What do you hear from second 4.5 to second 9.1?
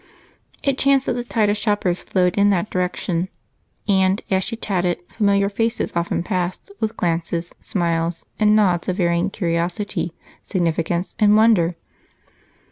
chatted, familiar faces often passed with glances, smiles, and nods of